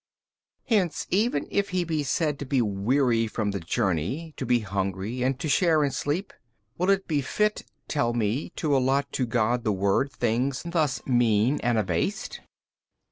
[0.67, 0.73] B.
[0.75, 4.33] Hence even if He be said to be weary from the journey 50.
[4.37, 6.33] to be hungry and to share in sleep:
[6.75, 11.59] will it be fit (tell me) to allot to God the Word things thus mean
[11.61, 12.41] and abased?